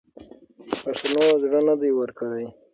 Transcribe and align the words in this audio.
پښتنو 0.83 1.21
زړه 1.43 1.59
نه 1.67 1.75
دی 1.81 1.91
ورکړی. 1.99 2.45